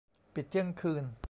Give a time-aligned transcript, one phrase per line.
[0.33, 1.03] ปิดเที่ยงคืน